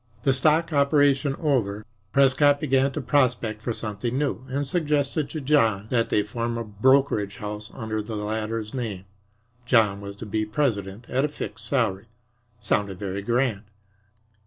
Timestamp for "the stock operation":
0.23-1.35